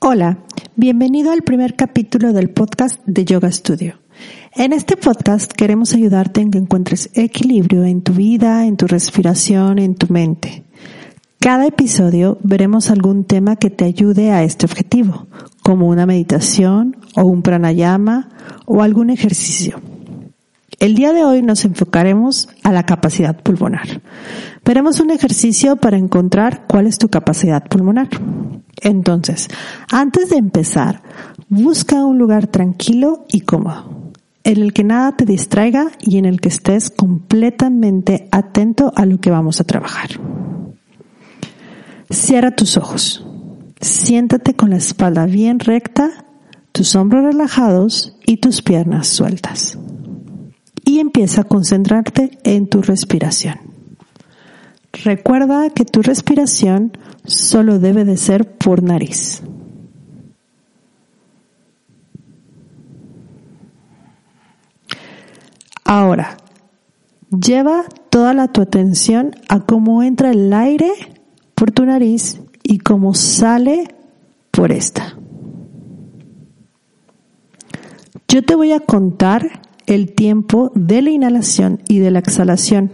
Hola, 0.00 0.38
bienvenido 0.74 1.32
al 1.32 1.42
primer 1.42 1.76
capítulo 1.76 2.32
del 2.32 2.48
podcast 2.48 2.98
de 3.04 3.26
Yoga 3.26 3.52
Studio. 3.52 3.98
En 4.54 4.72
este 4.72 4.96
podcast 4.96 5.52
queremos 5.52 5.92
ayudarte 5.92 6.40
en 6.40 6.50
que 6.50 6.56
encuentres 6.56 7.10
equilibrio 7.12 7.84
en 7.84 8.00
tu 8.00 8.14
vida, 8.14 8.64
en 8.64 8.78
tu 8.78 8.86
respiración, 8.86 9.78
en 9.78 9.94
tu 9.96 10.12
mente. 10.12 10.64
Cada 11.40 11.66
episodio 11.66 12.38
veremos 12.42 12.90
algún 12.90 13.24
tema 13.24 13.56
que 13.56 13.70
te 13.70 13.84
ayude 13.84 14.30
a 14.30 14.44
este 14.44 14.66
objetivo, 14.66 15.26
como 15.62 15.88
una 15.88 16.06
meditación 16.06 16.96
o 17.14 17.24
un 17.24 17.42
pranayama 17.42 18.30
o 18.64 18.82
algún 18.82 19.10
ejercicio. 19.10 19.80
El 20.78 20.94
día 20.94 21.12
de 21.12 21.24
hoy 21.24 21.42
nos 21.42 21.64
enfocaremos 21.64 22.48
a 22.62 22.70
la 22.70 22.84
capacidad 22.84 23.36
pulmonar. 23.36 24.00
Veremos 24.64 25.00
un 25.00 25.10
ejercicio 25.10 25.74
para 25.74 25.96
encontrar 25.96 26.66
cuál 26.68 26.86
es 26.86 26.98
tu 26.98 27.08
capacidad 27.08 27.64
pulmonar. 27.64 28.08
Entonces, 28.80 29.48
antes 29.90 30.30
de 30.30 30.36
empezar, 30.36 31.02
busca 31.48 32.04
un 32.04 32.16
lugar 32.18 32.46
tranquilo 32.46 33.26
y 33.28 33.40
cómodo, 33.40 34.12
en 34.44 34.58
el 34.58 34.72
que 34.72 34.84
nada 34.84 35.16
te 35.16 35.24
distraiga 35.24 35.90
y 35.98 36.18
en 36.18 36.26
el 36.26 36.40
que 36.40 36.48
estés 36.48 36.90
completamente 36.90 38.28
atento 38.30 38.92
a 38.94 39.04
lo 39.04 39.18
que 39.18 39.32
vamos 39.32 39.60
a 39.60 39.64
trabajar. 39.64 40.10
Cierra 42.08 42.52
tus 42.52 42.76
ojos. 42.76 43.26
Siéntate 43.80 44.54
con 44.54 44.70
la 44.70 44.76
espalda 44.76 45.26
bien 45.26 45.58
recta, 45.58 46.24
tus 46.70 46.94
hombros 46.94 47.24
relajados 47.24 48.16
y 48.24 48.36
tus 48.36 48.62
piernas 48.62 49.08
sueltas 49.08 49.76
y 50.98 51.00
empieza 51.00 51.42
a 51.42 51.44
concentrarte 51.44 52.38
en 52.42 52.66
tu 52.66 52.82
respiración. 52.82 53.54
Recuerda 55.04 55.70
que 55.70 55.84
tu 55.84 56.02
respiración 56.02 56.90
solo 57.24 57.78
debe 57.78 58.04
de 58.04 58.16
ser 58.16 58.50
por 58.56 58.82
nariz. 58.82 59.40
Ahora, 65.84 66.36
lleva 67.30 67.84
toda 68.10 68.48
tu 68.48 68.60
atención 68.60 69.36
a 69.48 69.60
cómo 69.60 70.02
entra 70.02 70.32
el 70.32 70.52
aire 70.52 70.90
por 71.54 71.70
tu 71.70 71.86
nariz 71.86 72.40
y 72.64 72.78
cómo 72.78 73.14
sale 73.14 73.94
por 74.50 74.72
esta. 74.72 75.16
Yo 78.26 78.44
te 78.44 78.56
voy 78.56 78.72
a 78.72 78.80
contar 78.80 79.67
el 79.88 80.12
tiempo 80.12 80.70
de 80.74 81.00
la 81.00 81.10
inhalación 81.10 81.82
y 81.88 81.98
de 81.98 82.10
la 82.10 82.18
exhalación. 82.18 82.90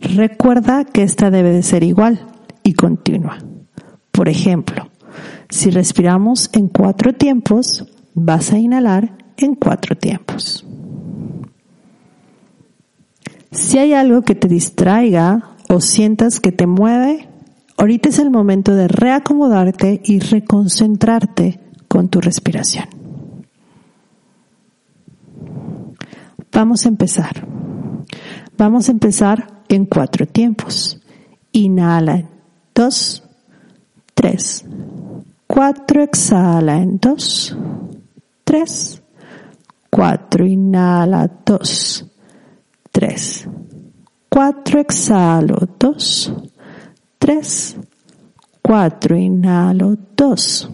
Recuerda 0.00 0.84
que 0.84 1.02
esta 1.02 1.30
debe 1.30 1.50
de 1.50 1.62
ser 1.62 1.82
igual 1.82 2.26
y 2.62 2.74
continua. 2.74 3.38
Por 4.12 4.28
ejemplo, 4.28 4.88
si 5.48 5.70
respiramos 5.70 6.48
en 6.52 6.68
cuatro 6.68 7.12
tiempos, 7.12 7.84
vas 8.14 8.52
a 8.52 8.58
inhalar 8.58 9.18
en 9.36 9.56
cuatro 9.56 9.96
tiempos. 9.96 10.64
Si 13.50 13.78
hay 13.78 13.92
algo 13.92 14.22
que 14.22 14.36
te 14.36 14.46
distraiga 14.46 15.56
o 15.68 15.80
sientas 15.80 16.38
que 16.38 16.52
te 16.52 16.68
mueve, 16.68 17.28
ahorita 17.76 18.08
es 18.08 18.20
el 18.20 18.30
momento 18.30 18.74
de 18.74 18.86
reacomodarte 18.86 20.00
y 20.04 20.20
reconcentrarte 20.20 21.58
con 21.88 22.08
tu 22.08 22.20
respiración. 22.20 22.99
Vamos 26.60 26.84
a 26.84 26.90
empezar. 26.90 27.48
Vamos 28.58 28.90
a 28.90 28.92
empezar 28.92 29.62
en 29.66 29.86
cuatro 29.86 30.26
tiempos. 30.26 31.00
Inhala 31.52 32.28
dos, 32.74 33.22
tres, 34.12 34.66
cuatro, 35.46 36.02
exhala 36.02 36.76
en 36.76 36.98
dos, 36.98 37.56
tres, 38.44 39.02
cuatro, 39.88 40.46
inhala 40.46 41.30
dos, 41.46 42.04
tres, 42.92 43.48
cuatro, 44.28 44.80
exhalo 44.80 45.66
dos, 45.78 46.30
tres, 47.18 47.74
cuatro, 48.60 49.16
inhalo 49.16 49.96
dos, 50.14 50.68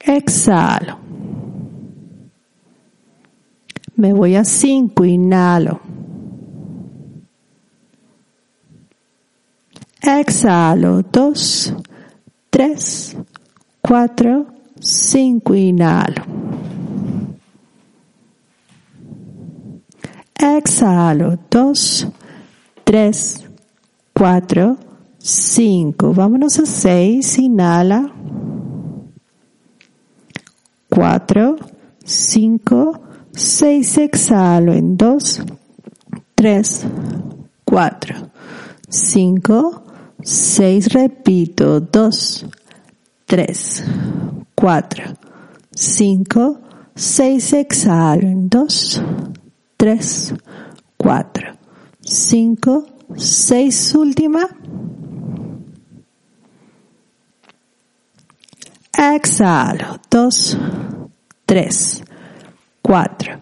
exhalo 0.00 1.02
me 4.02 4.12
voy 4.12 4.34
a 4.34 4.42
5, 4.42 5.04
inhalo. 5.04 5.80
Exhalo, 10.00 11.02
2, 11.02 11.76
3, 12.50 13.16
4, 13.80 14.46
5, 14.80 15.54
inhalo. 15.54 16.24
Exhalo, 20.34 21.38
2, 21.48 22.08
3, 22.82 23.48
4, 24.12 24.78
5. 25.16 26.12
Vámonos 26.12 26.58
a 26.58 26.66
6, 26.66 27.38
inhala. 27.38 28.12
4, 30.90 31.56
5, 32.04 33.11
6 33.34 33.98
exhalo 33.98 34.72
en 34.72 34.96
2, 34.96 35.42
3, 36.34 36.86
4, 37.64 38.30
5, 38.88 39.82
6 40.22 40.92
repito, 40.92 41.80
2, 41.80 42.46
3, 43.26 43.84
4, 44.54 45.04
5, 45.74 46.60
6 46.94 47.52
exhalo 47.54 48.28
en 48.28 48.48
2, 48.48 49.02
3, 49.78 50.34
4, 50.98 51.56
5, 52.04 52.86
6 53.16 53.94
última. 53.94 54.48
Exhalo, 58.92 59.98
2, 60.10 60.58
3, 61.46 62.04
4, 62.92 63.40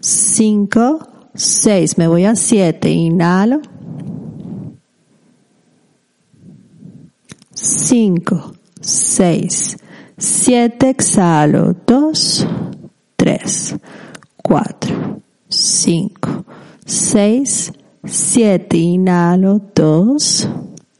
5, 0.00 1.00
6. 1.34 1.98
Me 1.98 2.06
voy 2.06 2.24
a 2.24 2.36
7. 2.36 2.88
Inhalo. 2.88 3.60
5, 7.52 8.52
6, 8.80 9.76
7. 10.16 10.88
Exhalo. 10.88 11.74
2, 11.84 12.46
3, 13.16 13.76
4, 14.36 15.20
5, 15.48 16.44
6, 16.86 17.72
7. 18.04 18.78
Inhalo. 18.78 19.58
2, 19.74 20.16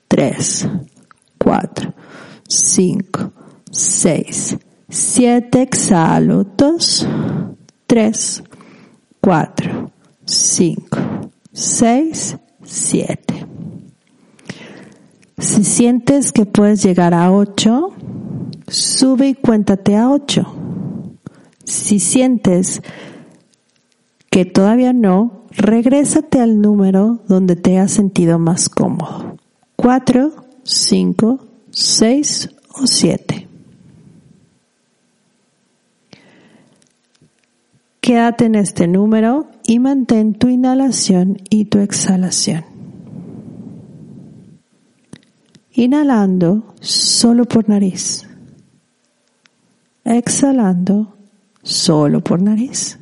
3, 0.08 0.68
4, 1.38 1.94
5, 2.48 3.32
6, 3.70 4.58
7. 4.88 5.62
Exhalo. 5.62 6.44
2, 6.56 7.06
3, 7.92 8.42
4, 9.20 9.90
5, 10.24 10.98
6, 11.52 12.36
7. 12.64 13.46
Si 15.36 15.62
sientes 15.62 16.32
que 16.32 16.46
puedes 16.46 16.82
llegar 16.82 17.12
a 17.12 17.30
8, 17.30 17.90
sube 18.66 19.28
y 19.28 19.34
cuéntate 19.34 19.94
a 19.96 20.08
8. 20.08 20.54
Si 21.64 22.00
sientes 22.00 22.80
que 24.30 24.46
todavía 24.46 24.94
no, 24.94 25.44
regrésate 25.50 26.40
al 26.40 26.62
número 26.62 27.20
donde 27.28 27.56
te 27.56 27.78
has 27.78 27.92
sentido 27.92 28.38
más 28.38 28.70
cómodo. 28.70 29.36
4, 29.76 30.32
5, 30.64 31.46
6 31.70 32.50
o 32.70 32.86
7. 32.86 33.51
Quédate 38.02 38.46
en 38.46 38.56
este 38.56 38.88
número 38.88 39.46
y 39.64 39.78
mantén 39.78 40.34
tu 40.34 40.48
inhalación 40.48 41.38
y 41.48 41.66
tu 41.66 41.78
exhalación. 41.78 42.64
Inhalando 45.70 46.74
solo 46.80 47.44
por 47.44 47.68
nariz. 47.68 48.28
Exhalando 50.02 51.16
solo 51.62 52.20
por 52.22 52.42
nariz. 52.42 52.98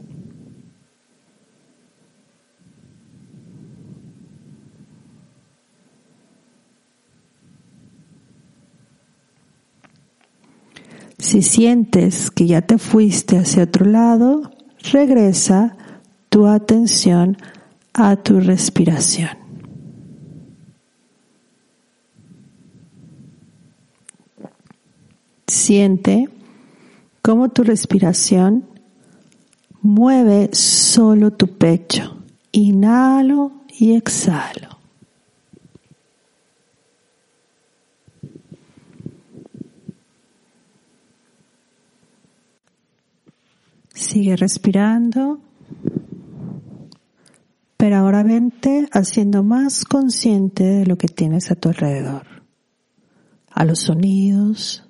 Si 11.16 11.40
sientes 11.40 12.30
que 12.30 12.46
ya 12.46 12.60
te 12.60 12.76
fuiste 12.76 13.38
hacia 13.38 13.62
otro 13.62 13.86
lado, 13.86 14.59
regresa 14.92 15.76
tu 16.28 16.46
atención 16.46 17.36
a 17.92 18.16
tu 18.16 18.40
respiración. 18.40 19.30
Siente 25.46 26.28
cómo 27.22 27.48
tu 27.48 27.64
respiración 27.64 28.64
mueve 29.82 30.50
solo 30.52 31.32
tu 31.32 31.48
pecho. 31.48 32.16
Inhalo 32.52 33.52
y 33.68 33.94
exhalo. 33.94 34.79
Sigue 44.10 44.34
respirando, 44.34 45.40
pero 47.76 47.96
ahora 47.96 48.24
vente 48.24 48.88
haciendo 48.90 49.44
más 49.44 49.84
consciente 49.84 50.64
de 50.64 50.84
lo 50.84 50.98
que 50.98 51.06
tienes 51.06 51.52
a 51.52 51.54
tu 51.54 51.68
alrededor, 51.68 52.26
a 53.52 53.64
los 53.64 53.82
sonidos, 53.82 54.82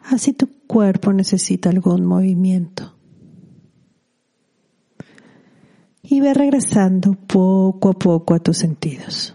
así 0.00 0.34
tu 0.34 0.50
cuerpo 0.66 1.14
necesita 1.14 1.70
algún 1.70 2.04
movimiento. 2.04 2.94
Y 6.02 6.20
ve 6.20 6.34
regresando 6.34 7.14
poco 7.14 7.88
a 7.88 7.92
poco 7.94 8.34
a 8.34 8.38
tus 8.40 8.58
sentidos. 8.58 9.34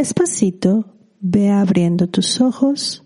Despacito, 0.00 0.86
ve 1.20 1.50
abriendo 1.50 2.06
tus 2.06 2.40
ojos, 2.40 3.04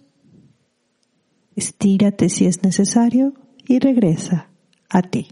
estírate 1.56 2.28
si 2.28 2.46
es 2.46 2.62
necesario 2.62 3.34
y 3.66 3.80
regresa 3.80 4.48
a 4.88 5.02
ti. 5.02 5.26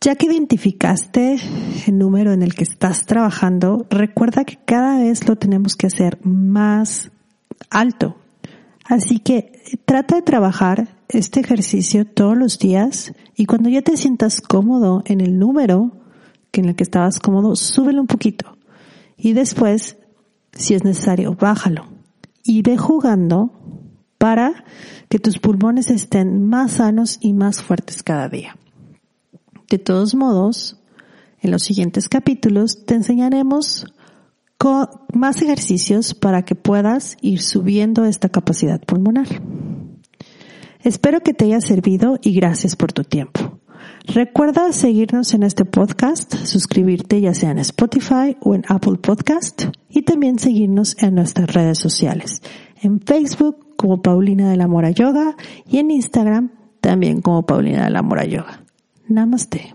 Ya 0.00 0.14
que 0.14 0.24
identificaste 0.24 1.36
el 1.86 1.98
número 1.98 2.32
en 2.32 2.42
el 2.42 2.54
que 2.54 2.64
estás 2.64 3.04
trabajando, 3.04 3.84
recuerda 3.90 4.46
que 4.46 4.56
cada 4.56 5.00
vez 5.00 5.28
lo 5.28 5.36
tenemos 5.36 5.76
que 5.76 5.88
hacer 5.88 6.18
más 6.24 7.10
alto. 7.68 8.16
Así 8.86 9.18
que 9.18 9.52
trata 9.84 10.16
de 10.16 10.22
trabajar 10.22 10.96
este 11.10 11.40
ejercicio 11.40 12.06
todos 12.06 12.38
los 12.38 12.58
días 12.58 13.12
y 13.36 13.44
cuando 13.44 13.68
ya 13.68 13.82
te 13.82 13.98
sientas 13.98 14.40
cómodo 14.40 15.02
en 15.04 15.20
el 15.20 15.38
número, 15.38 15.92
que 16.50 16.60
en 16.60 16.68
el 16.70 16.76
que 16.76 16.84
estabas 16.84 17.18
cómodo, 17.18 17.56
súbelo 17.56 18.00
un 18.00 18.06
poquito. 18.06 18.56
Y 19.16 19.32
después, 19.32 19.96
si 20.52 20.74
es 20.74 20.84
necesario, 20.84 21.34
bájalo. 21.34 21.86
Y 22.44 22.62
ve 22.62 22.76
jugando 22.76 23.52
para 24.18 24.64
que 25.08 25.18
tus 25.18 25.38
pulmones 25.38 25.90
estén 25.90 26.48
más 26.48 26.72
sanos 26.72 27.18
y 27.20 27.32
más 27.32 27.62
fuertes 27.62 28.02
cada 28.02 28.28
día. 28.28 28.56
De 29.68 29.78
todos 29.78 30.14
modos, 30.14 30.80
en 31.40 31.50
los 31.50 31.62
siguientes 31.62 32.08
capítulos 32.08 32.84
te 32.84 32.94
enseñaremos 32.94 33.86
más 35.12 35.40
ejercicios 35.40 36.14
para 36.14 36.44
que 36.44 36.56
puedas 36.56 37.16
ir 37.20 37.40
subiendo 37.40 38.04
esta 38.04 38.28
capacidad 38.28 38.80
pulmonar. 38.80 39.28
Espero 40.82 41.20
que 41.20 41.32
te 41.32 41.44
haya 41.44 41.60
servido 41.60 42.18
y 42.22 42.34
gracias 42.34 42.74
por 42.74 42.92
tu 42.92 43.04
tiempo. 43.04 43.57
Recuerda 44.06 44.72
seguirnos 44.72 45.34
en 45.34 45.42
este 45.42 45.64
podcast, 45.64 46.34
suscribirte 46.34 47.20
ya 47.20 47.34
sea 47.34 47.50
en 47.50 47.58
Spotify 47.58 48.36
o 48.40 48.54
en 48.54 48.64
Apple 48.68 48.96
Podcast 49.00 49.64
y 49.88 50.02
también 50.02 50.38
seguirnos 50.38 50.96
en 51.02 51.14
nuestras 51.14 51.52
redes 51.52 51.78
sociales, 51.78 52.42
en 52.82 53.00
Facebook 53.00 53.76
como 53.76 54.02
Paulina 54.02 54.50
de 54.50 54.56
la 54.56 54.66
Mora 54.66 54.90
Yoga 54.90 55.36
y 55.66 55.78
en 55.78 55.90
Instagram 55.90 56.50
también 56.80 57.20
como 57.20 57.44
Paulina 57.44 57.84
de 57.84 57.90
la 57.90 58.02
Mora 58.02 58.24
Yoga. 58.24 58.64
Namaste. 59.08 59.74